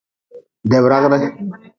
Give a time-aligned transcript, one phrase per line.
[0.71, 1.21] Debragre.